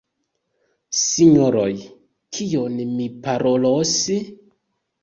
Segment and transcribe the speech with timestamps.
[1.01, 1.67] Sinjoroj;
[2.39, 3.97] kion mi parolos?